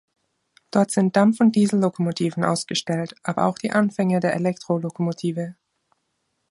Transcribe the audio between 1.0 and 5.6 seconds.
Dampf- und Diesellokomotiven ausgestellt, aber auch die Anfänge der Elektrolokomotive.